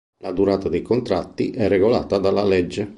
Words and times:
La 0.23 0.31
durata 0.31 0.67
dei 0.67 0.81
contratti 0.81 1.51
è 1.51 1.67
regolata 1.67 2.17
dalla 2.17 2.41
legge. 2.43 2.89